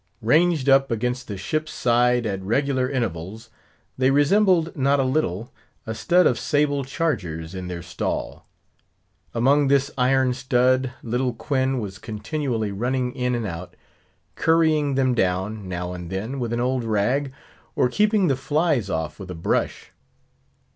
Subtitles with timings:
[0.23, 3.51] Ranged up against the ship's side at regular intervals,
[3.99, 5.53] they resembled not a little
[5.85, 8.47] a stud of sable chargers in their stall.
[9.35, 13.75] Among this iron stud little Quoin was continually running in and out,
[14.33, 17.31] currying them down, now and then, with an old rag,
[17.75, 19.91] or keeping the flies off with a brush.